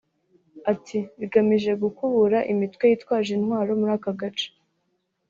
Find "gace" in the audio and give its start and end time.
4.19-4.47